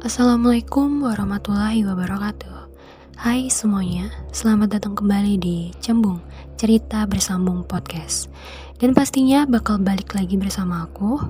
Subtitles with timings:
[0.00, 2.72] Assalamualaikum warahmatullahi wabarakatuh.
[3.20, 6.24] Hai semuanya, selamat datang kembali di Cembung
[6.56, 8.32] Cerita Bersambung Podcast.
[8.80, 11.20] Dan pastinya bakal balik lagi bersama aku.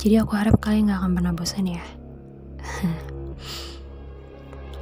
[0.00, 1.84] Jadi aku harap kalian gak akan pernah bosan ya.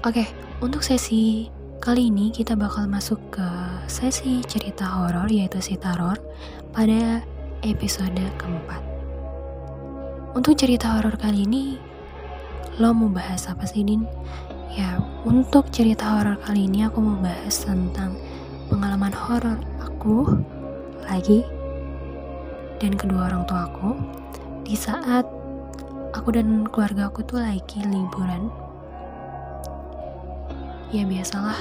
[0.07, 0.31] Oke,
[0.63, 1.51] untuk sesi
[1.83, 3.49] kali ini kita bakal masuk ke
[3.91, 6.23] sesi cerita horor yaitu si teror
[6.71, 7.27] pada
[7.67, 8.79] episode keempat.
[10.39, 11.88] Untuk cerita horor kali ini
[12.79, 14.07] Lo mau bahas apa sih Din?
[14.71, 18.15] Ya, untuk cerita horor kali ini aku mau bahas tentang
[18.71, 20.39] pengalaman horor aku
[21.03, 21.43] lagi
[22.79, 23.99] dan kedua orang tua aku
[24.63, 25.27] di saat
[26.15, 28.47] aku dan keluarga aku tuh lagi liburan.
[30.95, 31.59] Ya biasalah.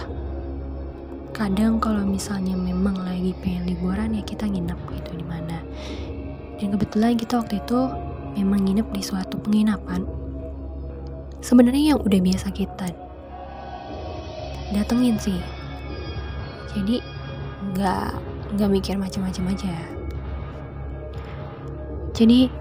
[1.33, 5.65] Kadang kalau misalnya memang lagi pengen liburan ya kita nginep gitu di mana.
[6.61, 7.89] Dan kebetulan kita waktu itu
[8.37, 10.16] memang nginep di suatu penginapan
[11.47, 12.91] sebenarnya yang udah biasa kita
[14.75, 15.39] datengin sih.
[16.75, 16.99] Jadi
[17.71, 18.11] nggak
[18.59, 19.75] nggak mikir macam-macam aja.
[22.11, 22.51] Jadi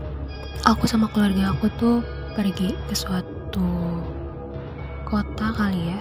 [0.63, 1.99] aku sama keluarga aku tuh
[2.39, 3.67] pergi ke suatu
[5.03, 6.01] kota kali ya.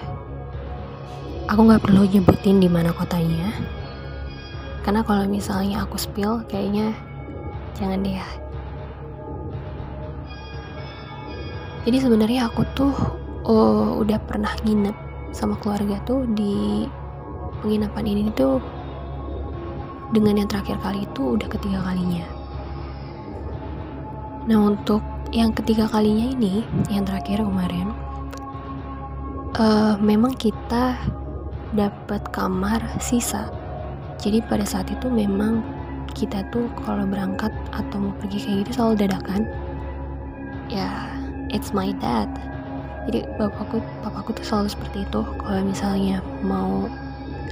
[1.49, 3.49] Aku nggak perlu nyebutin di mana kotanya.
[4.86, 6.94] Karena kalau misalnya aku spill kayaknya
[7.73, 8.44] jangan deh
[11.86, 12.94] jadi sebenarnya aku tuh
[13.45, 14.97] oh, udah pernah nginep
[15.30, 16.89] sama keluarga tuh di
[17.61, 18.58] penginapan ini tuh
[20.09, 22.25] dengan yang terakhir kali itu udah ketiga kalinya.
[24.50, 27.89] Nah untuk yang ketiga kalinya ini yang terakhir kemarin
[29.58, 30.97] uh, memang kita
[31.77, 33.49] dapat kamar sisa.
[34.17, 35.61] Jadi pada saat itu memang
[36.17, 39.42] kita tuh kalau berangkat atau mau pergi kayak gitu selalu dadakan.
[40.66, 41.14] Ya
[41.49, 42.29] it's my dad.
[43.05, 45.21] Jadi bapakku papaku tuh selalu seperti itu.
[45.21, 46.89] Kalau misalnya mau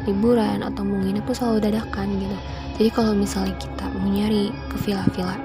[0.03, 2.37] liburan atau mau nginep selalu dadakan gitu.
[2.81, 5.37] Jadi kalau misalnya kita mau nyari ke villa-villa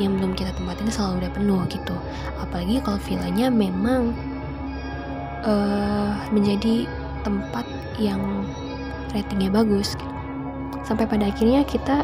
[0.00, 1.96] yang belum kita tempatin selalu udah penuh gitu.
[2.40, 4.16] Apalagi kalau villanya memang
[5.44, 6.88] uh, menjadi
[7.22, 7.68] tempat
[8.00, 8.20] yang
[9.14, 10.10] ratingnya bagus gitu.
[10.84, 12.02] sampai pada akhirnya kita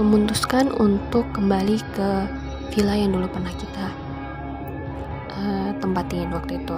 [0.00, 2.10] memutuskan untuk kembali ke
[2.74, 3.86] villa yang dulu pernah kita
[5.88, 6.76] tempatin waktu itu.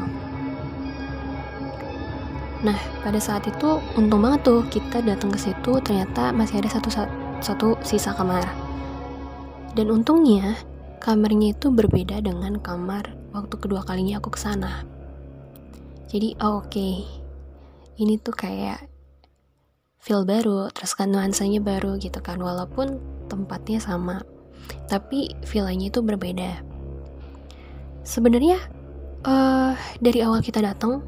[2.60, 6.88] Nah, pada saat itu untung banget tuh kita datang ke situ ternyata masih ada satu
[7.42, 8.46] satu sisa kamar.
[9.74, 10.54] Dan untungnya
[11.02, 14.84] kamarnya itu berbeda dengan kamar waktu kedua kalinya aku ke sana.
[16.10, 17.06] Jadi oke, okay.
[17.98, 18.86] ini tuh kayak
[20.02, 22.98] feel baru, terus kan nuansanya baru gitu kan, walaupun
[23.30, 24.18] tempatnya sama,
[24.90, 26.66] tapi villanya itu berbeda
[28.10, 28.58] sebenarnya
[29.24, 31.04] uh, dari awal kita datang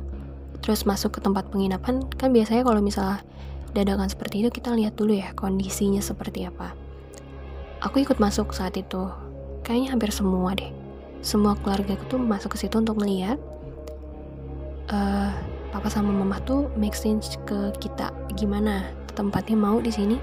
[0.62, 3.20] terus masuk ke tempat penginapan kan biasanya kalau misalnya
[3.72, 6.76] dadakan seperti itu kita lihat dulu ya kondisinya seperti apa.
[7.82, 9.10] Aku ikut masuk saat itu.
[9.66, 10.70] Kayaknya hampir semua deh.
[11.22, 13.38] Semua keluarga tuh masuk ke situ untuk melihat
[14.92, 15.34] uh,
[15.74, 18.14] papa sama mama tuh make sense ke kita.
[18.38, 18.86] Gimana
[19.18, 20.16] tempatnya mau di sini?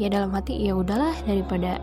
[0.00, 1.78] Ya dalam hati ya udahlah daripada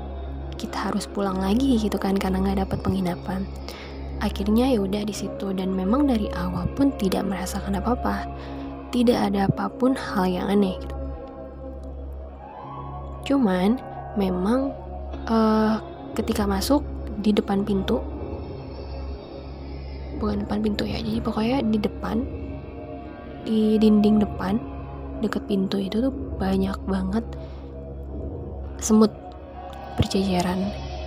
[0.59, 3.47] kita harus pulang lagi gitu kan karena nggak dapat penginapan
[4.23, 8.23] akhirnya ya udah di situ dan memang dari awal pun tidak merasakan apa-apa.
[8.95, 10.95] Tidak ada apa pun hal yang aneh gitu.
[13.23, 13.79] cuman
[14.19, 14.75] memang
[15.31, 15.79] uh,
[16.13, 16.83] ketika masuk
[17.23, 18.03] di depan pintu
[20.19, 22.17] bukan depan pintu ya jadi pokoknya di depan
[23.43, 24.59] di dinding depan
[25.23, 27.23] deket pintu itu tuh banyak banget
[28.79, 29.11] semut
[29.95, 30.59] berjajaran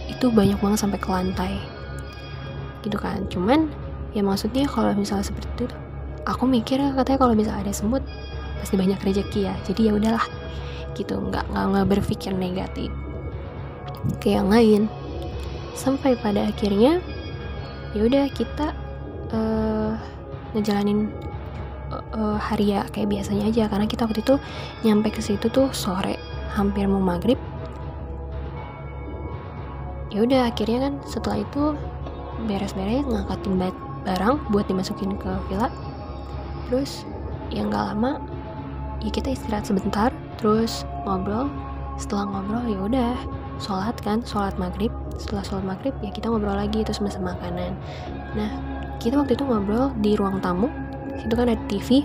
[0.08, 1.54] itu banyak banget sampai ke lantai
[2.86, 3.26] gitu kan.
[3.26, 3.66] Cuman
[4.14, 5.66] ya maksudnya kalau misalnya seperti itu
[6.24, 8.06] aku mikir katanya kalau misalnya ada semut
[8.62, 9.54] pasti banyak rezeki ya.
[9.66, 10.24] Jadi ya udahlah
[10.94, 11.18] gitu.
[11.18, 12.90] Nggak nggak nggak berpikir negatif.
[14.22, 14.86] Ke yang lain.
[15.74, 17.02] Sampai pada akhirnya
[17.92, 18.72] ya udah kita
[19.34, 19.92] uh,
[20.56, 21.12] ngejalanin
[21.92, 23.68] uh, uh, hari ya kayak biasanya aja.
[23.68, 24.38] Karena kita waktu itu
[24.86, 26.16] nyampe ke situ tuh sore
[26.56, 27.36] hampir mau maghrib.
[30.08, 31.76] Ya udah akhirnya kan setelah itu
[32.44, 33.72] beres-beres ngangkatin
[34.04, 35.72] barang buat dimasukin ke villa.
[36.68, 37.08] Terus
[37.48, 38.20] yang gak lama
[39.00, 41.48] ya kita istirahat sebentar terus ngobrol.
[41.96, 43.12] Setelah ngobrol ya udah
[43.56, 44.92] sholat kan sholat maghrib.
[45.16, 47.72] Setelah sholat maghrib ya kita ngobrol lagi terus mesen makanan.
[48.36, 48.50] Nah
[49.00, 50.68] kita waktu itu ngobrol di ruang tamu.
[51.16, 52.04] Situ kan ada TV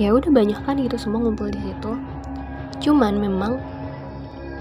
[0.00, 1.92] ya udah banyak kan gitu semua ngumpul di situ.
[2.80, 3.60] Cuman memang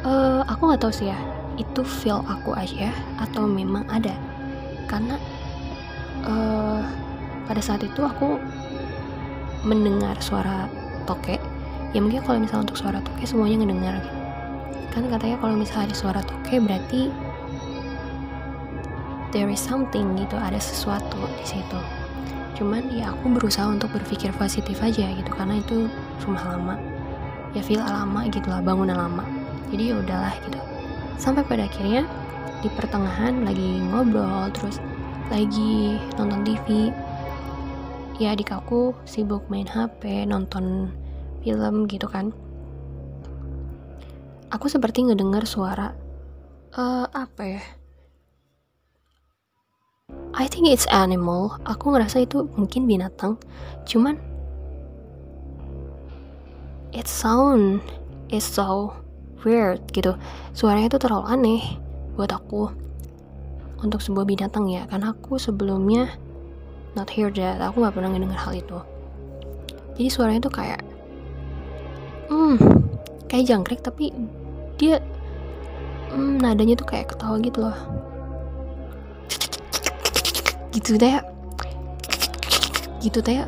[0.03, 1.19] uh, aku nggak tahu sih ya
[1.61, 2.89] itu feel aku aja
[3.21, 4.17] atau memang ada?
[4.89, 5.15] Karena
[6.25, 6.81] uh,
[7.45, 8.41] pada saat itu aku
[9.61, 10.65] mendengar suara
[11.05, 11.37] toke.
[11.91, 13.95] Ya mungkin kalau misalnya untuk suara toke semuanya ngedengar.
[14.91, 17.13] Kan katanya kalau misalnya ada suara toke berarti
[19.31, 21.79] there is something gitu ada sesuatu di situ.
[22.57, 25.87] Cuman ya aku berusaha untuk berpikir positif aja gitu karena itu
[26.25, 26.75] rumah lama.
[27.51, 29.23] Ya villa lama gitulah bangunan lama.
[29.71, 30.70] Jadi ya udahlah gitu
[31.21, 32.09] sampai pada akhirnya
[32.65, 34.81] di pertengahan lagi ngobrol terus
[35.29, 36.89] lagi nonton TV
[38.17, 40.89] ya adik aku sibuk main HP nonton
[41.41, 42.29] film gitu kan.
[44.53, 45.97] Aku seperti ngedengar suara
[46.77, 47.63] uh, apa ya?
[50.37, 51.57] I think it's animal.
[51.65, 53.41] Aku ngerasa itu mungkin binatang.
[53.89, 54.21] Cuman
[56.93, 57.81] it sound
[58.29, 59.00] is so
[59.43, 60.17] weird gitu.
[60.53, 61.61] Suaranya itu terlalu aneh
[62.15, 62.69] buat aku
[63.81, 66.11] untuk sebuah binatang ya karena aku sebelumnya
[66.93, 67.61] not hear that.
[67.61, 68.77] Aku nggak pernah ngedenger hal itu.
[69.97, 70.81] Jadi suaranya tuh kayak
[72.31, 72.55] hmm
[73.27, 74.11] kayak jangkrik tapi
[74.79, 74.99] dia
[76.11, 77.77] hmm, nadanya tuh kayak ketawa gitu loh.
[80.71, 81.19] Gitu deh.
[83.01, 83.45] Gitu deh.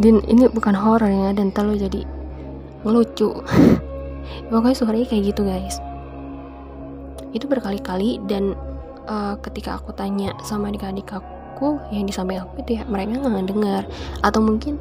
[0.00, 2.00] Dan ini bukan horror ya dan terlalu jadi
[2.82, 3.30] ngelucu
[4.52, 5.80] pokoknya suaranya kayak gitu guys.
[7.32, 8.52] Itu berkali-kali dan
[9.08, 13.48] uh, ketika aku tanya sama adik-adik aku yang di samping aku itu ya mereka nggak
[13.48, 13.82] dengar
[14.20, 14.76] atau mungkin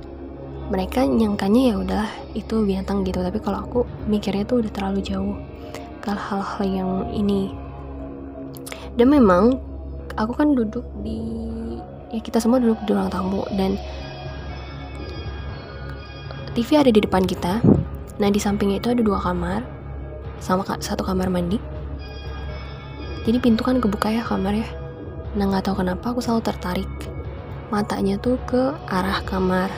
[0.67, 3.23] mereka nyangkanya ya udah itu binatang gitu.
[3.23, 3.79] Tapi kalau aku
[4.11, 5.35] mikirnya tuh udah terlalu jauh
[6.03, 7.55] ke hal-hal yang ini.
[8.99, 9.55] Dan memang
[10.19, 11.23] aku kan duduk di
[12.11, 13.79] ya kita semua duduk di ruang tamu dan
[16.51, 17.63] TV ada di depan kita
[18.21, 19.65] nah di sampingnya itu ada dua kamar.
[20.37, 21.57] Sama satu kamar mandi.
[23.25, 24.69] Jadi pintu kan kebuka ya kamar ya.
[25.33, 26.91] Nah nggak tahu kenapa aku selalu tertarik
[27.73, 29.73] matanya tuh ke arah kamar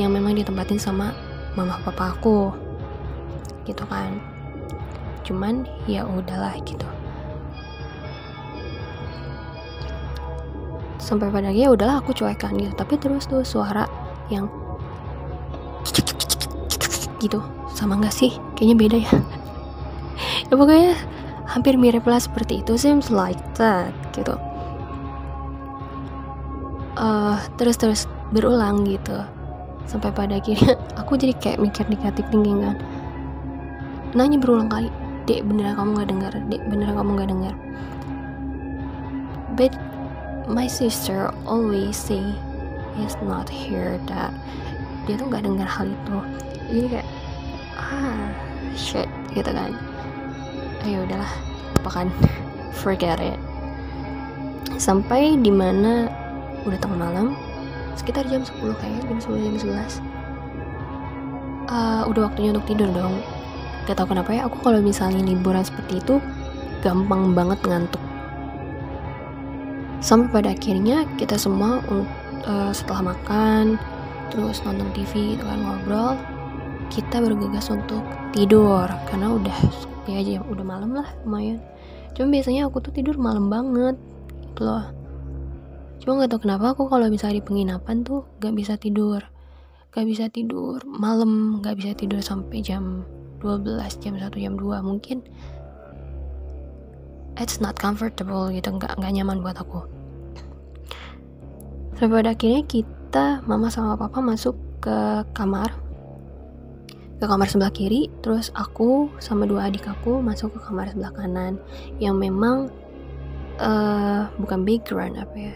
[0.00, 1.12] yang memang ditempatin sama
[1.52, 2.48] mama papa aku.
[3.68, 4.24] Gitu kan.
[5.20, 6.88] Cuman ya udahlah gitu.
[10.96, 12.72] Sampai pada ya udahlah aku cuekan gitu.
[12.72, 13.84] Tapi terus tuh suara
[14.32, 14.48] yang
[17.16, 17.40] gitu
[17.76, 18.32] sama nggak sih?
[18.56, 19.14] Kayaknya beda ya.
[20.48, 20.96] Ya pokoknya
[21.44, 22.80] hampir mirip lah seperti itu.
[22.80, 24.32] Seems like that gitu.
[26.96, 29.20] Uh, terus terus berulang gitu.
[29.84, 32.80] Sampai pada akhirnya aku jadi kayak mikir negatif thinking kan.
[34.16, 34.88] Nanya berulang kali
[35.28, 37.54] dek beneran kamu nggak dengar dek beneran kamu nggak dengar
[39.56, 39.72] but
[40.46, 42.22] my sister always say
[42.94, 44.30] he's not here that.
[45.08, 46.16] Dia tuh nggak dengar hal itu.
[46.70, 47.08] Jadi kayak
[47.76, 48.32] ah
[48.74, 49.72] shit gitu kan.
[50.82, 51.32] Ayo udahlah
[51.80, 52.08] lupakan
[52.80, 53.38] forget it.
[54.76, 56.10] Sampai di mana
[56.66, 57.38] udah tengah malam
[57.96, 59.54] sekitar jam 10 kayaknya jam 10 jam
[60.02, 60.16] 11
[61.70, 63.20] uh, udah waktunya untuk tidur dong.
[63.86, 66.18] Gak tau kenapa ya aku kalau misalnya liburan seperti itu
[66.82, 68.02] gampang banget ngantuk.
[70.02, 71.82] Sampai pada akhirnya kita semua
[72.46, 73.78] uh, setelah makan
[74.30, 76.18] terus nonton TV itu kan ngobrol
[76.90, 79.58] kita bergegas untuk tidur karena udah
[80.06, 81.58] ya aja udah malam lah lumayan.
[82.14, 83.98] Cuma biasanya aku tuh tidur malam banget
[84.40, 84.86] gitu loh.
[86.00, 89.20] Cuma nggak tau kenapa aku kalau misalnya di penginapan tuh gak bisa tidur.
[89.90, 93.02] Gak bisa tidur malam gak bisa tidur sampai jam
[93.42, 95.20] 12 jam 1 jam 2 mungkin.
[97.36, 99.84] It's not comfortable gitu nggak nggak nyaman buat aku.
[102.00, 105.85] Sampai pada akhirnya kita mama sama papa masuk ke kamar
[107.16, 111.56] ke kamar sebelah kiri terus aku sama dua adik aku masuk ke kamar sebelah kanan
[111.96, 112.68] yang memang
[113.56, 115.54] uh, bukan background apa ya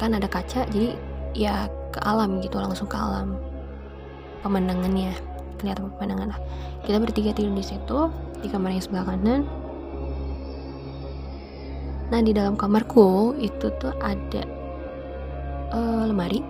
[0.00, 0.96] kan ada kaca jadi
[1.36, 3.36] ya ke alam gitu langsung ke alam
[4.40, 5.12] pemandangannya
[5.58, 6.40] kelihatan pemandangan lah.
[6.86, 7.98] Kita bertiga tidur di situ
[8.40, 9.42] di kamar yang sebelah kanan.
[12.08, 14.42] Nah di dalam kamarku itu tuh ada
[15.74, 16.40] uh, lemari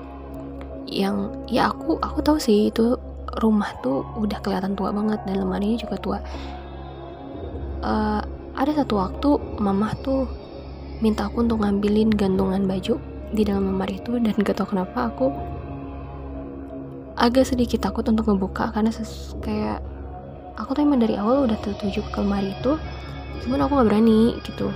[0.86, 2.94] yang ya aku aku tahu sih itu
[3.38, 6.18] rumah tuh udah kelihatan tua banget dan lemarinya juga tua.
[7.78, 8.22] Uh,
[8.58, 9.28] ada satu waktu
[9.62, 10.26] mama tuh
[10.98, 12.98] minta aku untuk ngambilin gantungan baju
[13.30, 15.30] di dalam lemari itu dan gak tau kenapa aku
[17.18, 18.90] agak sedikit takut untuk ngebuka karena
[19.42, 19.78] kayak
[20.58, 22.78] aku tuh emang dari awal udah tertuju ke lemari itu
[23.46, 24.70] cuman aku nggak berani gitu.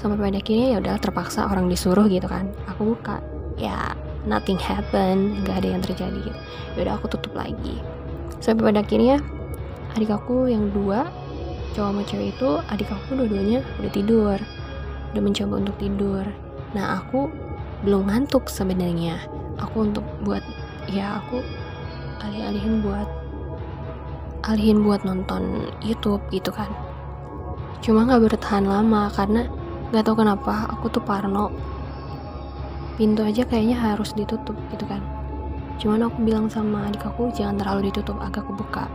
[0.00, 3.20] Sampai pada akhirnya ya udah terpaksa orang disuruh gitu kan aku buka.
[3.56, 3.96] Ya
[4.26, 6.18] nothing happen nggak ada yang terjadi.
[6.20, 6.40] Gitu
[6.76, 7.80] yaudah aku tutup lagi.
[8.42, 9.22] Sampai pada akhirnya
[9.96, 11.08] adik aku yang dua
[11.72, 14.38] cowok sama cewek itu adik aku dua-duanya udah tidur.
[15.14, 16.24] Udah mencoba untuk tidur.
[16.76, 17.32] Nah aku
[17.86, 19.24] belum ngantuk sebenarnya.
[19.56, 20.44] Aku untuk buat
[20.90, 21.40] ya aku
[22.20, 23.08] alih-alihin buat
[24.46, 26.68] alihin buat nonton YouTube gitu kan.
[27.80, 29.48] Cuma nggak bertahan lama karena
[29.90, 31.50] nggak tahu kenapa aku tuh parno
[32.96, 35.04] pintu aja kayaknya harus ditutup gitu kan.
[35.76, 38.88] Cuman aku bilang sama adik aku jangan terlalu ditutup agak kebuka.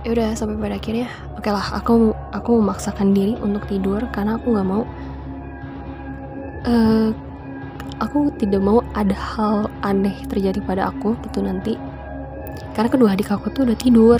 [0.00, 4.40] Ya udah sampai pada akhirnya oke okay lah aku aku memaksakan diri untuk tidur karena
[4.40, 4.82] aku nggak mau
[6.64, 7.12] uh,
[8.00, 11.76] aku tidak mau ada hal aneh terjadi pada aku gitu nanti.
[12.72, 14.18] Karena kedua adik aku tuh udah tidur.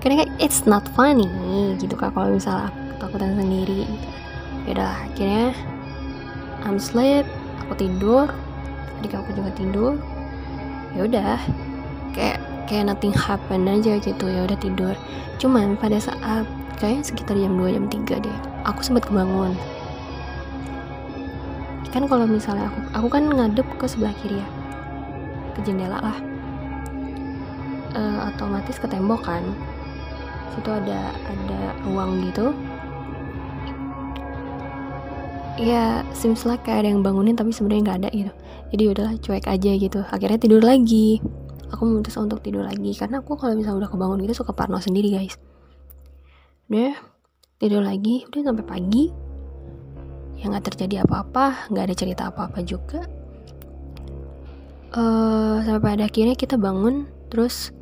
[0.00, 1.28] Karena kayak it's not funny
[1.78, 4.08] gitu kan kalau misalnya aku ketakutan sendiri gitu.
[4.66, 5.46] ya udah akhirnya
[6.62, 7.26] I'm sleep
[7.62, 8.30] aku tidur
[9.02, 9.98] adik aku juga tidur.
[10.94, 11.34] Ya udah
[12.14, 12.38] kayak
[12.70, 14.94] kayak nothing happen aja gitu ya udah tidur.
[15.42, 16.46] Cuman pada saat
[16.78, 19.58] kayaknya sekitar jam 2 jam 3 deh aku sempat kebangun.
[21.90, 24.48] Kan kalau misalnya aku aku kan ngadep ke sebelah kiri ya
[25.58, 26.18] ke jendela lah.
[27.92, 28.00] E,
[28.32, 29.42] otomatis ke tembok kan.
[30.54, 32.54] Situ ada ada ruang gitu
[35.60, 38.32] ya seems like kayak ada yang bangunin tapi sebenarnya nggak ada gitu.
[38.72, 40.00] Jadi udahlah cuek aja gitu.
[40.08, 41.20] Akhirnya tidur lagi.
[41.72, 45.12] Aku memutuskan untuk tidur lagi karena aku kalau misalnya udah kebangun gitu suka parno sendiri
[45.12, 45.36] guys.
[46.68, 46.96] Udah
[47.60, 48.24] tidur lagi.
[48.28, 49.04] Udah sampai pagi.
[50.40, 53.00] Ya nggak terjadi apa-apa nggak ada cerita apa-apa juga.
[54.92, 57.08] Uh, sampai pada akhirnya kita bangun.
[57.32, 57.72] Terus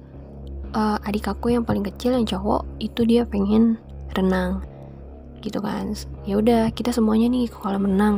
[0.74, 3.78] uh, adik aku yang paling kecil yang cowok itu dia pengen
[4.14, 4.62] renang
[5.40, 5.96] gitu kan.
[6.28, 8.16] Ya udah kita semuanya nih ke kolam renang.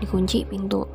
[0.00, 0.88] Dikunci pintu.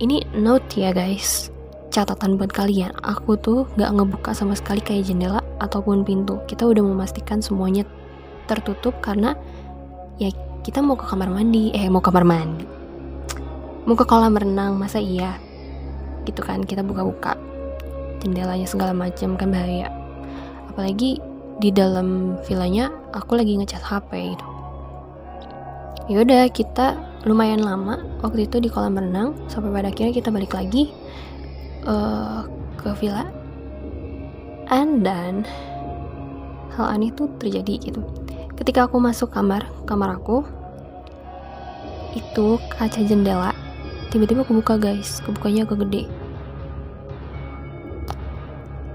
[0.00, 1.52] Ini note ya guys.
[1.92, 2.96] Catatan buat kalian.
[3.04, 6.40] Aku tuh gak ngebuka sama sekali kayak jendela ataupun pintu.
[6.48, 7.84] Kita udah memastikan semuanya
[8.48, 9.36] tertutup karena
[10.16, 10.32] ya
[10.64, 11.70] kita mau ke kamar mandi.
[11.76, 12.64] Eh mau kamar mandi.
[13.84, 15.36] Mau ke kolam renang masa iya?
[16.24, 17.36] Gitu kan kita buka-buka.
[18.24, 19.92] Jendelanya segala macam kan bahaya.
[20.72, 21.29] Apalagi
[21.60, 24.46] di dalam villanya aku lagi ngecas HP itu
[26.10, 26.96] yaudah kita
[27.28, 30.90] lumayan lama waktu itu di kolam renang sampai pada akhirnya kita balik lagi
[31.84, 32.48] uh,
[32.80, 33.28] ke villa.
[34.70, 35.44] And then
[36.74, 38.00] hal aneh tuh terjadi gitu.
[38.56, 40.46] Ketika aku masuk kamar kamar aku
[42.16, 43.52] itu kaca jendela.
[44.10, 45.22] Tiba-tiba kebuka guys.
[45.22, 46.02] Kebukanya agak gede.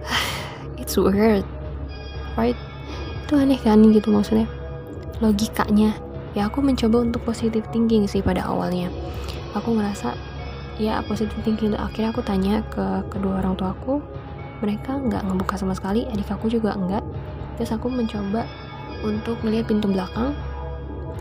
[0.81, 1.54] It's weird
[2.39, 2.57] right
[3.25, 4.45] itu aneh kan gitu maksudnya?
[5.17, 5.97] Logikanya.
[6.37, 8.93] Ya aku mencoba untuk positive thinking sih pada awalnya.
[9.57, 10.13] Aku ngerasa
[10.77, 13.97] ya positive thinking akhirnya aku tanya ke kedua orang tua aku.
[14.61, 17.01] Mereka nggak ngebuka sama sekali adik aku juga enggak
[17.55, 18.45] terus aku mencoba
[19.01, 20.37] untuk melihat pintu belakang.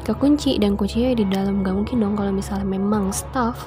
[0.04, 1.64] Kekunci dan kuncinya di dalam.
[1.64, 3.64] Gak mungkin dong kalau misalnya memang staff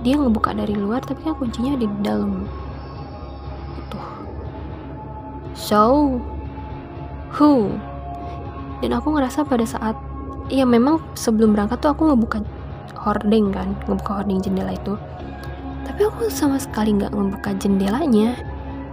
[0.00, 2.46] dia ngebuka dari luar tapi kan kuncinya di dalam
[5.56, 6.20] so
[7.32, 7.72] who?
[8.84, 9.96] Dan aku ngerasa pada saat
[10.52, 12.44] ya memang sebelum berangkat tuh aku ngebuka
[12.94, 14.94] hording kan ngebuka hording jendela itu.
[15.88, 18.36] Tapi aku sama sekali nggak ngebuka jendelanya.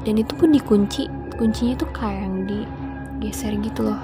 [0.07, 3.99] Dan itu pun dikunci kuncinya tuh kayak yang digeser gitu loh.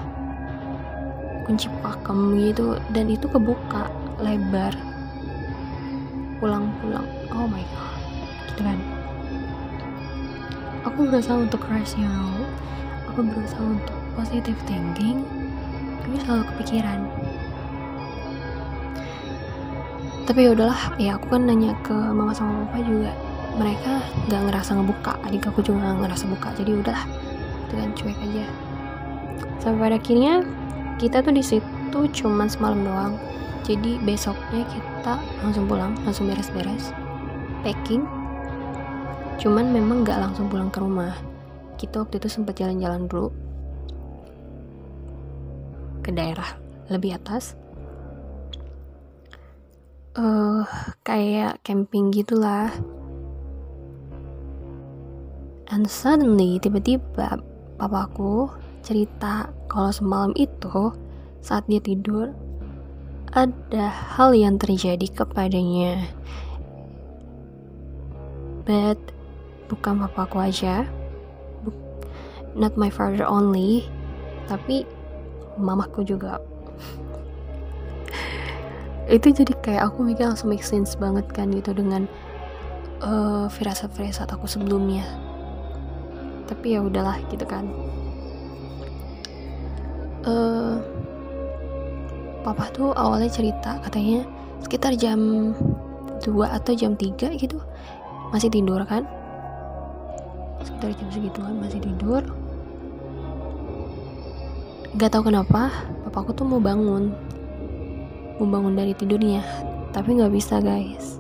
[1.48, 3.88] Kunci pakem gitu dan itu kebuka
[4.20, 4.76] lebar.
[6.44, 7.08] Pulang-pulang.
[7.32, 8.00] Oh my god
[8.60, 8.99] gitu kan
[10.84, 12.48] aku berusaha untuk rasional.
[13.12, 15.26] Aku berusaha untuk positive thinking.
[16.04, 17.00] Tapi selalu kepikiran.
[20.30, 23.12] Tapi ya udahlah ya aku kan nanya ke mama sama papa juga.
[23.58, 23.92] Mereka
[24.30, 25.14] nggak ngerasa ngebuka.
[25.26, 27.06] Adik aku juga nggak ngerasa buka jadi udahlah
[27.74, 28.46] dengan cuek aja.
[29.60, 30.46] Sampai pada akhirnya
[31.02, 33.14] kita tuh di situ cuman semalam doang.
[33.66, 36.94] Jadi besoknya kita langsung pulang langsung beres-beres.
[37.66, 38.19] Packing
[39.40, 41.16] cuman memang nggak langsung pulang ke rumah.
[41.80, 43.32] Kita waktu itu sempat jalan-jalan dulu.
[46.04, 46.60] Ke daerah
[46.92, 47.56] lebih atas.
[50.20, 50.68] Uh,
[51.08, 52.68] kayak camping gitulah.
[55.72, 57.40] And suddenly tiba-tiba
[57.80, 58.52] papaku
[58.84, 60.92] cerita kalau semalam itu
[61.40, 62.36] saat dia tidur
[63.32, 66.10] ada hal yang terjadi kepadanya.
[68.66, 69.00] But
[69.70, 70.90] bukan papaku aja.
[72.58, 73.86] Not my father only
[74.50, 74.82] tapi
[75.62, 76.42] mamaku juga.
[79.14, 82.10] Itu jadi kayak aku mikir langsung make sense banget kan gitu dengan
[83.06, 85.06] uh, firasat-firasat aku sebelumnya.
[86.50, 87.70] Tapi ya udahlah gitu kan.
[90.26, 90.82] Uh,
[92.42, 94.26] papa tuh awalnya cerita katanya
[94.66, 95.54] sekitar jam
[96.26, 97.62] 2 atau jam 3 gitu.
[98.34, 99.06] Masih tidur kan
[100.64, 102.24] sekitar jam segituan masih tidur.
[104.98, 105.70] Gak tau kenapa
[106.08, 107.14] papaku tuh mau bangun.
[108.40, 109.44] Mau bangun dari tidurnya
[109.90, 111.18] tapi nggak bisa guys.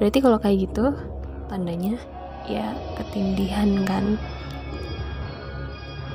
[0.00, 0.96] Berarti kalau kayak gitu
[1.48, 1.96] tandanya
[2.48, 4.16] ya ketindihan kan?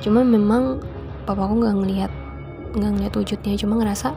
[0.02, 0.82] Cuma memang
[1.26, 2.12] papaku nggak ngelihat
[2.76, 4.12] nggak ngeliat wujudnya cuma ngerasa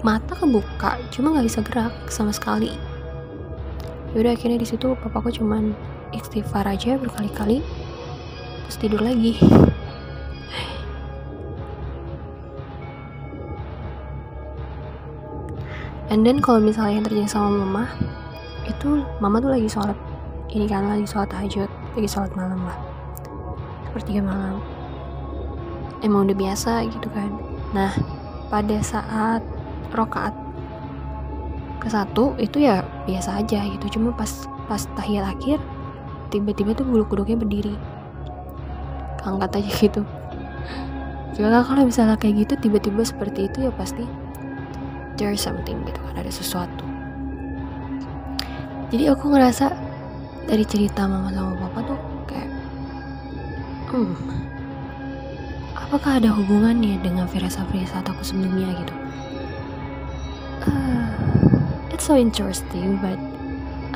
[0.00, 2.72] mata kebuka cuma nggak bisa gerak sama sekali.
[4.12, 5.72] Yaudah akhirnya di situ papaku cuman
[6.14, 7.62] istighfar aja berkali-kali
[8.66, 9.38] terus tidur lagi.
[16.10, 17.84] And then kalau misalnya yang terjadi sama mama
[18.66, 19.94] itu mama tuh lagi sholat.
[20.50, 22.78] Ini kan lagi sholat tahajud lagi sholat malam lah.
[23.86, 24.58] Sepertiga malam.
[26.02, 27.30] Emang udah biasa gitu kan.
[27.70, 27.94] Nah
[28.50, 29.42] pada saat
[29.94, 30.34] rokaat
[31.78, 33.98] ke satu itu ya biasa aja gitu.
[33.98, 35.62] Cuma pas pas tahiyat akhir
[36.30, 37.74] tiba-tiba tuh bulu kuduknya berdiri.
[39.26, 40.02] Angkat aja gitu.
[41.36, 44.08] Juga kalau misalnya kayak gitu tiba-tiba seperti itu ya pasti
[45.20, 46.84] there something gitu kan ada sesuatu.
[48.90, 49.70] Jadi aku ngerasa
[50.50, 52.50] dari cerita mama sama papa tuh kayak
[53.92, 54.14] hmm
[55.90, 58.94] apakah ada hubungannya dengan firasat-firasat aku sebelumnya gitu?
[60.66, 61.10] Uh,
[61.90, 63.18] it's so interesting but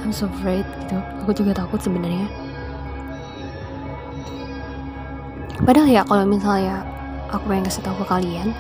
[0.01, 0.99] I'm so afraid gitu.
[1.25, 2.27] Aku juga takut sebenarnya.
[5.65, 6.85] Padahal ya kalau misalnya
[7.33, 8.53] aku pengen kasih tahu ke kalian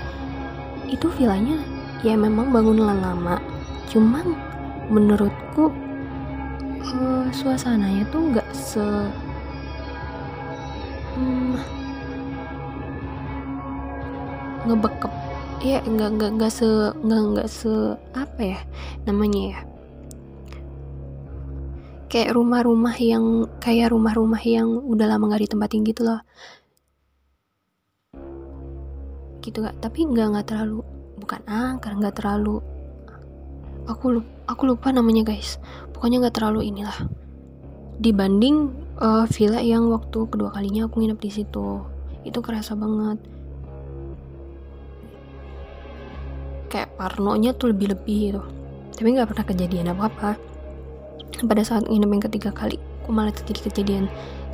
[0.88, 1.59] itu villanya
[2.07, 3.43] ya memang bangunan lama.
[3.91, 4.37] Cuman
[4.88, 5.73] menurutku
[6.93, 8.85] uh, suasananya tuh nggak se
[11.17, 11.57] hmm,
[14.69, 15.12] ngebekep
[15.64, 16.69] ya nggak nggak nggak se
[17.00, 18.61] nggak nggak se apa ya
[19.08, 19.61] namanya ya
[22.15, 26.23] kayak rumah-rumah yang kayak rumah-rumah yang udah lama nggak ditempatin gitu loh.
[29.43, 30.87] Gitu gak tapi nggak nggak terlalu
[31.19, 32.63] bukan angker nggak terlalu
[33.91, 35.59] aku lupa, aku lupa namanya guys.
[35.91, 36.95] Pokoknya nggak terlalu inilah.
[37.99, 38.71] Dibanding
[39.03, 41.83] uh, villa yang waktu kedua kalinya aku nginep di situ.
[42.23, 43.19] Itu kerasa banget.
[46.71, 48.43] Kayak parnonya tuh lebih-lebih gitu.
[48.95, 50.53] Tapi nggak pernah kejadian apa-apa
[51.42, 54.04] pada saat nginep yang ketiga kali aku malah terjadi kejadian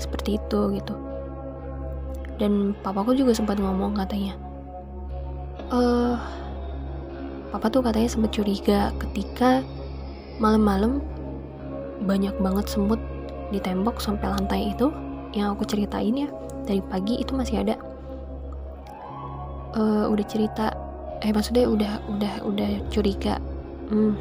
[0.01, 0.95] seperti itu gitu.
[2.41, 4.33] Dan papaku juga sempat ngomong katanya
[5.71, 6.17] eh
[7.55, 9.63] papa tuh katanya sempat curiga ketika
[10.43, 10.99] malam-malam
[12.09, 12.99] banyak banget semut
[13.55, 14.91] di tembok sampai lantai itu
[15.37, 16.29] yang aku ceritain ya
[16.67, 17.77] dari pagi itu masih ada.
[19.71, 20.75] Uh, udah cerita
[21.23, 23.39] eh maksudnya udah udah udah curiga
[23.87, 24.19] hmm,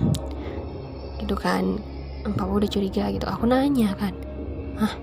[1.17, 1.79] gitu kan
[2.23, 3.25] papa udah curiga gitu.
[3.27, 4.13] Aku nanya kan
[4.79, 4.95] ah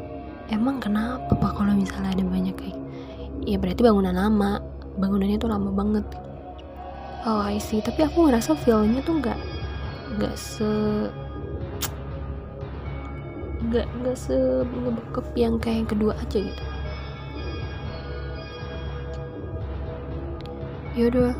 [0.48, 2.78] emang kenapa pak kalau misalnya ada banyak kayak
[3.44, 4.60] ya berarti bangunan lama.
[4.96, 6.06] Bangunannya tuh lama banget.
[7.28, 7.84] Oh I see.
[7.84, 9.38] Tapi aku ngerasa feelnya tuh nggak
[10.16, 10.70] nggak se
[13.66, 16.64] nggak nggak se ngebekep yang kayak yang kedua aja gitu.
[20.96, 21.36] Yaudah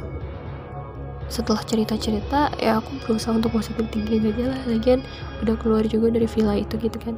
[1.26, 5.02] setelah cerita-cerita ya aku berusaha untuk positif tinggi aja lah lagian
[5.42, 7.14] udah keluar juga dari villa itu gitu kan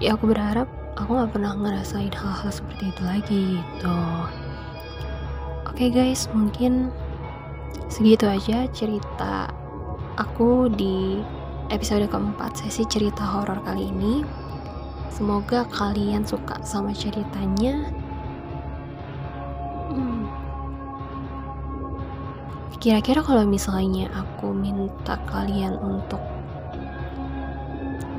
[0.00, 3.98] ya aku berharap aku nggak pernah ngerasain hal-hal seperti itu lagi gitu
[5.68, 6.88] oke okay guys mungkin
[7.92, 9.52] segitu aja cerita
[10.16, 11.20] aku di
[11.72, 14.24] episode keempat sesi cerita horor kali ini.
[15.08, 17.88] Semoga kalian suka sama ceritanya.
[22.78, 26.20] Kira-kira kalau misalnya aku minta kalian untuk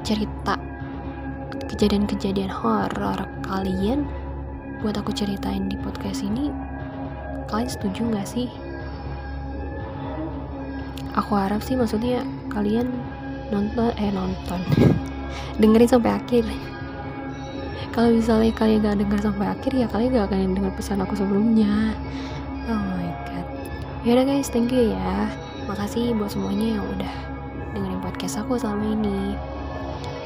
[0.05, 0.57] cerita
[1.65, 4.05] kejadian-kejadian horor kalian
[4.79, 6.53] buat aku ceritain di podcast ini,
[7.49, 8.49] kalian setuju gak sih?
[11.15, 12.91] aku harap sih maksudnya kalian
[13.49, 14.59] nonton eh nonton.
[15.59, 16.43] Dengerin sampai akhir.
[17.95, 21.95] Kalau misalnya kalian gak denger sampai akhir ya kalian gak akan denger pesan aku sebelumnya.
[22.67, 23.04] Oh my
[24.05, 25.33] yaudah guys thank you ya.
[25.65, 27.15] Makasih buat semuanya yang udah
[27.73, 29.33] dengerin podcast aku selama ini.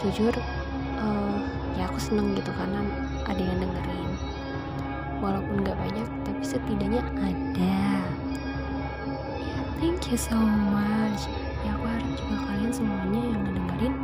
[0.04, 0.36] Jujur
[1.00, 1.40] uh,
[1.80, 2.84] ya aku seneng gitu karena
[3.24, 4.12] ada yang dengerin.
[5.24, 7.80] Walaupun gak banyak tapi setidaknya ada.
[9.80, 10.36] Thank you so
[10.76, 11.32] much.
[11.64, 13.96] Ya aku harap juga kalian semuanya yang ngedengerin